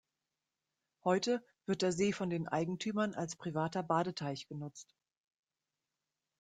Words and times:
Heute 1.03 1.45
wird 1.67 1.83
der 1.83 1.91
See 1.91 2.11
von 2.11 2.31
den 2.31 2.47
Eigentümern 2.47 3.13
als 3.13 3.35
privater 3.35 3.83
Badeteich 3.83 4.47
genutzt. 4.47 4.95